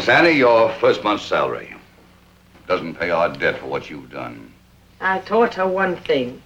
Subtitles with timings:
[0.00, 1.74] Miss Annie, your first month's salary.
[2.66, 4.50] Doesn't pay our debt for what you've done.
[4.98, 6.40] I taught her one thing.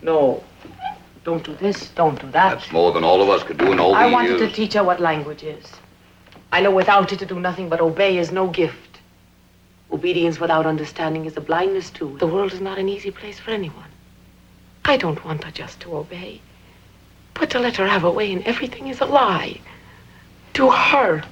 [0.00, 0.42] No.
[1.22, 2.54] Don't do this, don't do that.
[2.54, 4.72] That's more than all of us could do in all I these wanted to teach
[4.72, 5.70] her what language is.
[6.50, 9.00] I know without it to do nothing but obey is no gift.
[9.92, 12.16] Obedience without understanding is a blindness too.
[12.20, 13.90] The world is not an easy place for anyone.
[14.86, 16.40] I don't want her just to obey.
[17.34, 19.60] But to let her have her way in everything is a lie.
[20.54, 21.22] To her.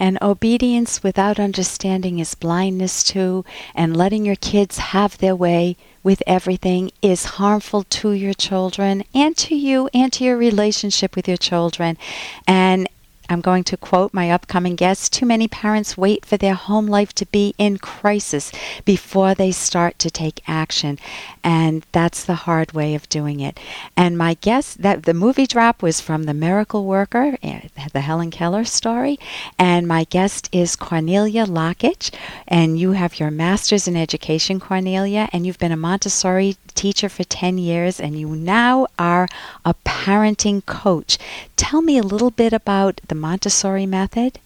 [0.00, 3.44] And obedience without understanding is blindness too,
[3.74, 9.36] and letting your kids have their way with everything is harmful to your children and
[9.36, 11.98] to you and to your relationship with your children.
[12.46, 12.88] And
[13.30, 17.14] I'm going to quote my upcoming guest Too many parents wait for their home life
[17.14, 18.50] to be in crisis
[18.84, 20.98] before they start to take action.
[21.44, 23.60] And that's the hard way of doing it.
[23.96, 28.32] And my guest, that the movie drop was from The Miracle Worker, eh, the Helen
[28.32, 29.16] Keller story.
[29.58, 32.10] And my guest is Cornelia Lockitch.
[32.48, 37.24] And you have your master's in education, Cornelia, and you've been a Montessori teacher for
[37.24, 39.28] 10 years, and you now are
[39.64, 41.18] a parenting coach.
[41.56, 44.38] Tell me a little bit about the Montessori method.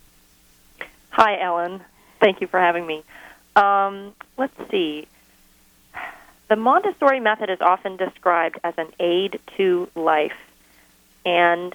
[1.10, 1.80] Hi, Ellen.
[2.20, 3.04] Thank you for having me.
[3.56, 5.06] Um, let's see.
[6.48, 10.36] The Montessori method is often described as an aid to life.
[11.24, 11.74] And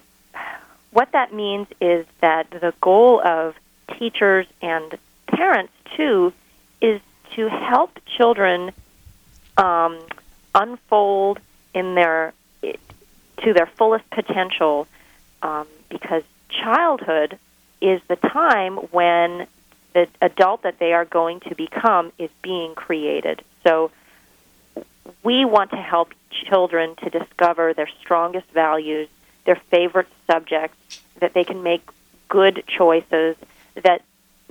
[0.92, 3.54] what that means is that the goal of
[3.98, 6.32] teachers and parents, too,
[6.80, 7.00] is
[7.36, 8.72] to help children
[9.56, 9.98] um,
[10.54, 11.38] unfold
[11.74, 14.86] in their to their fullest potential
[15.42, 17.38] um, because childhood
[17.80, 19.46] is the time when
[19.94, 23.42] the adult that they are going to become is being created.
[23.64, 23.90] So
[25.22, 29.08] we want to help children to discover their strongest values,
[29.44, 31.82] their favorite subjects, that they can make
[32.28, 33.36] good choices,
[33.82, 34.02] that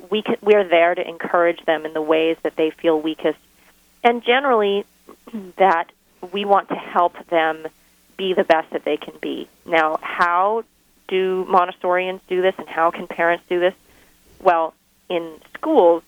[0.09, 3.39] we can, we're there to encourage them in the ways that they feel weakest.
[4.03, 4.85] And generally,
[5.57, 5.91] that
[6.33, 7.67] we want to help them
[8.17, 9.47] be the best that they can be.
[9.65, 10.65] Now, how
[11.09, 13.73] do Montessorians do this and how can parents do this?
[14.41, 14.73] Well,
[15.09, 16.03] in schools,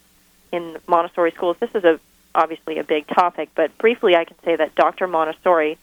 [0.51, 1.99] in Montessori schools, this is a
[2.33, 5.05] obviously a big topic, but briefly I can say that Dr.
[5.05, 5.77] Montessori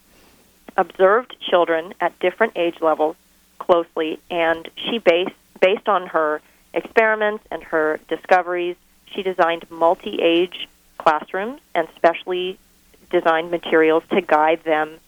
[0.75, 3.15] observed children at different age levels
[3.59, 6.41] closely and she based based on her
[6.73, 8.77] experiments and her discoveries,
[9.13, 12.57] she designed multi-age classrooms and specially
[13.09, 14.99] designed materials to guide them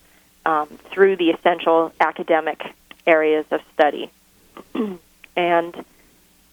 [0.45, 2.61] um, through the essential academic
[3.07, 4.11] areas of study.
[5.35, 5.85] and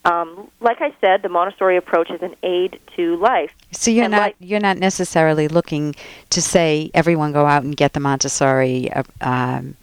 [0.04, 3.52] um, like I said, the Montessori approach is an aid to life.
[3.72, 5.94] So you're And not like- you're not necessarily looking
[6.30, 9.76] to say everyone go out and get the Montessori uh, um,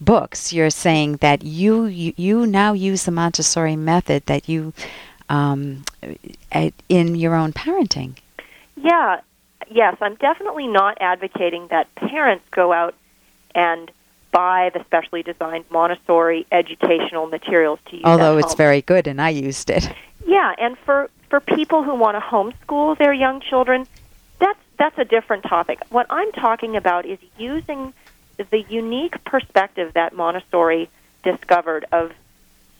[0.00, 0.52] books.
[0.52, 4.72] You're saying that you, you you now use the Montessori method that you
[5.28, 5.84] um,
[6.50, 8.16] at, in your own parenting.
[8.76, 9.20] Yeah,
[9.70, 12.94] yes, I'm definitely not advocating that parents go out
[13.54, 13.90] and
[14.32, 18.04] buy the specially designed Montessori educational materials to use.
[18.04, 19.90] Although it's very good, and I used it.
[20.26, 23.86] Yeah, and for for people who want to homeschool their young children,
[24.38, 25.80] that's that's a different topic.
[25.90, 27.92] What I'm talking about is using
[28.50, 30.88] the unique perspective that Montessori
[31.22, 32.12] discovered of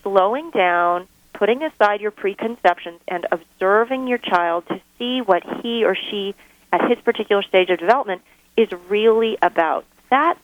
[0.03, 5.95] slowing down, putting aside your preconceptions and observing your child to see what he or
[5.95, 6.35] she
[6.73, 8.23] at his particular stage of development
[8.57, 9.85] is really about.
[10.11, 10.39] That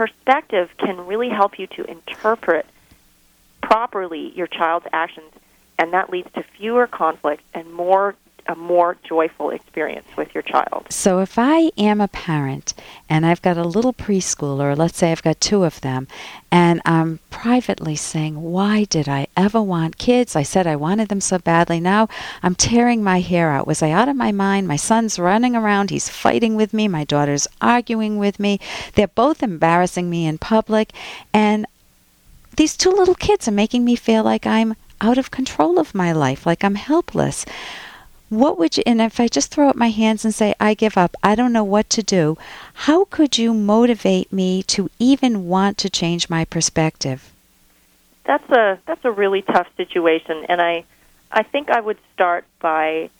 [0.00, 2.64] perspective can really help you to interpret
[3.62, 5.30] properly your child's actions
[5.78, 8.14] and that leads to fewer conflicts and more
[8.46, 10.86] a more joyful experience with your child.
[10.90, 12.74] So if I am a parent
[13.08, 16.08] and I've got a little preschooler, let's say I've got two of them,
[16.50, 20.34] and I'm privately saying, Why did I ever want kids?
[20.34, 21.80] I said I wanted them so badly.
[21.80, 22.08] Now
[22.42, 23.66] I'm tearing my hair out.
[23.66, 24.66] Was I out of my mind?
[24.66, 25.90] My son's running around.
[25.90, 26.88] He's fighting with me.
[26.88, 28.58] My daughter's arguing with me.
[28.94, 30.92] They're both embarrassing me in public.
[31.32, 31.66] And
[32.56, 36.12] these two little kids are making me feel like I'm out of control of my
[36.12, 37.46] life, like I'm helpless.
[38.30, 40.96] What would you, and if I just throw up my hands and say, I give
[40.96, 42.38] up, I don't know what to do,
[42.74, 47.32] how could you motivate me to even want to change my perspective?
[48.24, 50.84] That's a that's a really tough situation and I
[51.32, 53.10] I think I would start by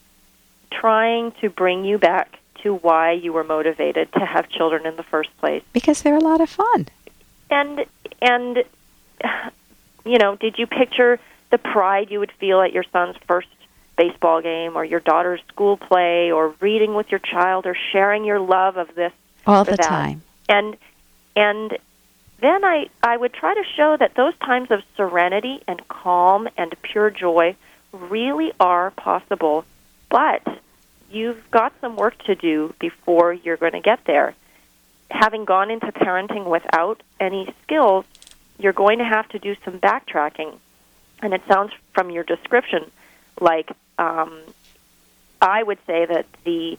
[0.70, 5.02] trying to bring you back to why you were motivated to have children in the
[5.02, 5.64] first place.
[5.72, 6.86] Because they're a lot of fun.
[7.50, 7.84] And
[8.22, 8.62] and
[10.04, 11.18] you know, did you picture
[11.50, 13.48] the pride you would feel at your son's first
[14.00, 18.40] baseball game or your daughter's school play or reading with your child or sharing your
[18.40, 19.12] love of this
[19.46, 19.82] All the that?
[19.82, 20.22] time.
[20.48, 20.76] And
[21.36, 21.76] and
[22.40, 26.74] then I I would try to show that those times of serenity and calm and
[26.80, 27.56] pure joy
[27.92, 29.66] really are possible,
[30.08, 30.42] but
[31.10, 34.34] you've got some work to do before you're going to get there.
[35.10, 38.06] Having gone into parenting without any skills,
[38.58, 40.56] you're going to have to do some backtracking.
[41.20, 42.90] And it sounds from your description
[43.40, 43.70] like
[44.00, 44.40] um,
[45.40, 46.78] I would say that the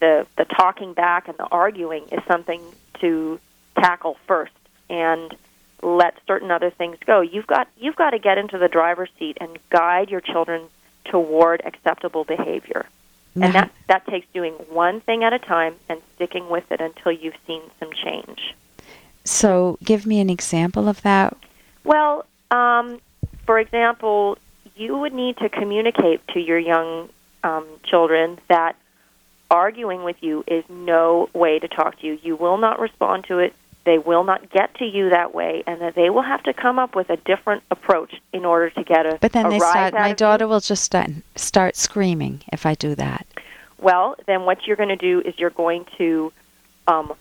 [0.00, 2.60] the the talking back and the arguing is something
[3.00, 3.38] to
[3.78, 4.52] tackle first
[4.88, 5.36] and
[5.82, 7.20] let certain other things go.
[7.20, 10.62] You've got you've got to get into the driver's seat and guide your children
[11.04, 12.86] toward acceptable behavior.
[13.34, 17.12] And that that takes doing one thing at a time and sticking with it until
[17.12, 18.54] you've seen some change.
[19.24, 21.36] So, give me an example of that.
[21.84, 23.00] Well, um,
[23.44, 24.38] for example,
[24.76, 27.08] you would need to communicate to your young
[27.42, 28.76] um, children that
[29.50, 32.18] arguing with you is no way to talk to you.
[32.22, 33.54] You will not respond to it.
[33.84, 36.78] They will not get to you that way, and that they will have to come
[36.78, 39.18] up with a different approach in order to get a.
[39.20, 39.94] But then a they start.
[39.94, 40.48] My daughter you.
[40.48, 43.26] will just start, start screaming if I do that.
[43.78, 46.32] Well, then what you're going to do is you're going to,
[46.88, 47.12] um,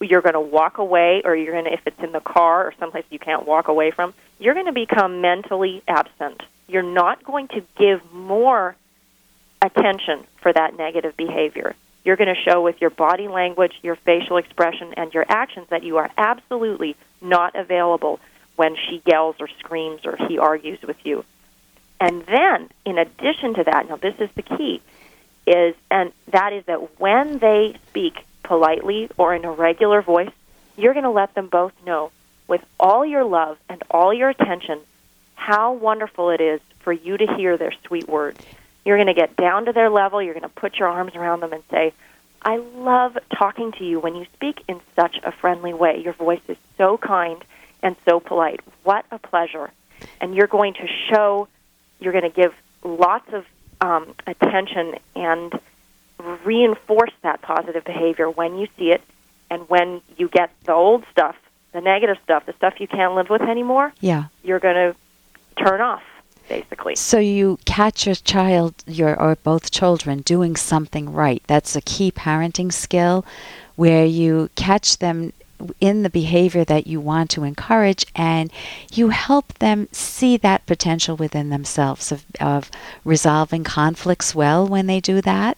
[0.00, 2.74] you're going to walk away, or you're going to, if it's in the car or
[2.78, 4.12] someplace you can't walk away from,
[4.42, 6.42] you're going to become mentally absent.
[6.66, 8.74] You're not going to give more
[9.60, 11.76] attention for that negative behavior.
[12.04, 15.84] You're going to show with your body language, your facial expression, and your actions that
[15.84, 18.18] you are absolutely not available
[18.56, 21.24] when she yells or screams or he argues with you.
[22.00, 24.82] And then, in addition to that, now this is the key,
[25.46, 30.32] is and that is that when they speak politely or in a regular voice,
[30.76, 32.10] you're going to let them both know
[32.52, 34.78] with all your love and all your attention
[35.36, 38.44] how wonderful it is for you to hear their sweet words.
[38.84, 41.40] You're going to get down to their level, you're going to put your arms around
[41.40, 41.94] them and say,
[42.42, 46.02] "I love talking to you when you speak in such a friendly way.
[46.04, 47.42] Your voice is so kind
[47.82, 48.60] and so polite.
[48.82, 49.70] What a pleasure."
[50.20, 51.48] And you're going to show
[52.00, 52.52] you're going to give
[52.84, 53.46] lots of
[53.80, 55.58] um, attention and
[56.44, 59.00] reinforce that positive behavior when you see it
[59.50, 61.36] and when you get the old stuff,
[61.72, 64.24] the negative stuff, the stuff you can't live with anymore, Yeah.
[64.42, 64.94] you're going to
[65.62, 66.02] turn off,
[66.48, 66.96] basically.
[66.96, 71.42] So you catch your child, your or both children doing something right.
[71.46, 73.24] That's a key parenting skill,
[73.76, 75.32] where you catch them
[75.80, 78.50] in the behavior that you want to encourage, and
[78.92, 82.70] you help them see that potential within themselves of, of
[83.04, 85.56] resolving conflicts well when they do that.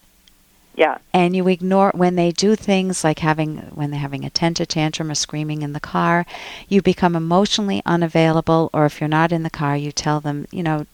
[0.76, 0.99] Yeah.
[1.12, 5.11] and you ignore when they do things like having when they're having a temper tantrum
[5.11, 6.26] or screaming in the car
[6.69, 10.62] you become emotionally unavailable or if you're not in the car you tell them you
[10.62, 10.85] know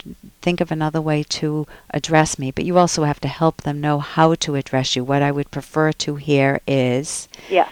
[0.43, 3.99] think of another way to address me but you also have to help them know
[4.00, 7.69] how to address you what i would prefer to hear is Yeah.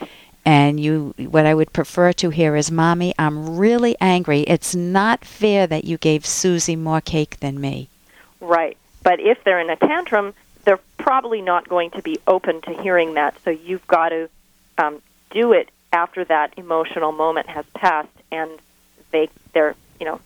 [0.47, 5.25] and you what i would prefer to hear is mommy i'm really angry it's not
[5.27, 7.89] fair that you gave susie more cake than me
[8.41, 8.77] Right.
[9.03, 10.35] But if they're in a tantrum,
[10.99, 13.37] probably not going to be open to hearing that.
[13.45, 14.29] So you've got to
[14.77, 18.51] um, do it after that emotional moment has passed, and
[19.11, 20.21] they they're you know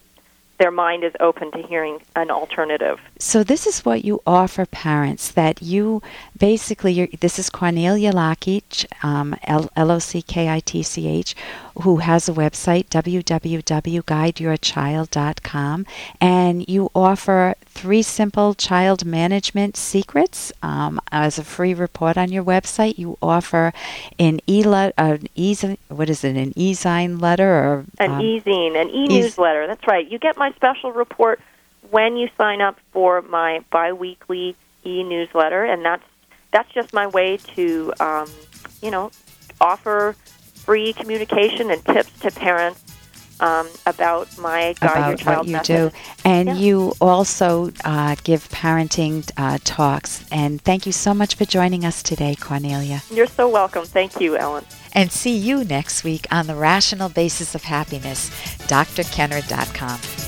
[0.63, 3.01] their mind is open to hearing an alternative.
[3.19, 6.01] So this is what you offer parents that you
[6.39, 11.35] basically you're, this is Cornelia Lockitch, um, L O C K I T C H,
[11.83, 15.87] who has a website www.guideyourchild.com,
[16.21, 22.45] and you offer three simple child management secrets um, as a free report on your
[22.45, 22.97] website.
[22.99, 23.73] You offer
[24.19, 25.57] an e an e
[25.89, 29.67] what is it an e-sign letter or An um, e-zine, an e-newsletter.
[29.67, 30.09] That's right.
[30.09, 31.41] You get my special report
[31.91, 36.05] when you sign up for my biweekly e-newsletter, and that's
[36.53, 38.29] that's just my way to, um,
[38.83, 39.11] you know,
[39.61, 40.15] offer
[40.55, 42.83] free communication and tips to parents
[43.41, 45.93] um, about my guide your about child what you method.
[45.93, 45.99] do.
[46.25, 46.55] And Yeah.
[46.57, 50.25] you also uh, give parenting uh, talks.
[50.31, 53.03] And thank you so much for joining us today, Cornelia.
[53.11, 53.85] You're so welcome.
[53.85, 54.65] Thank you, Ellen.
[54.93, 58.29] And see you next week on The Rational Basis of Happiness,
[58.69, 60.22] drkenner.com.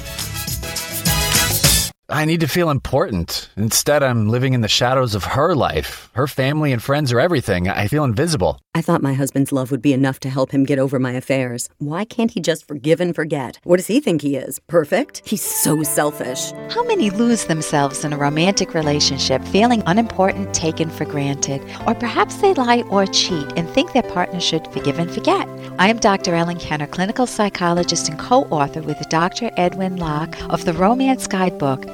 [2.10, 3.48] I need to feel important.
[3.56, 6.10] Instead, I'm living in the shadows of her life.
[6.12, 7.66] Her family and friends are everything.
[7.66, 8.60] I feel invisible.
[8.74, 11.70] I thought my husband's love would be enough to help him get over my affairs.
[11.78, 13.58] Why can't he just forgive and forget?
[13.64, 14.58] What does he think he is?
[14.66, 15.22] Perfect?
[15.24, 16.52] He's so selfish.
[16.68, 21.62] How many lose themselves in a romantic relationship feeling unimportant, taken for granted?
[21.86, 25.48] Or perhaps they lie or cheat and think their partner should forgive and forget.
[25.78, 26.34] I am Dr.
[26.34, 29.50] Ellen Kenner, clinical psychologist and co author with Dr.
[29.56, 31.93] Edwin Locke of the Romance Guidebook,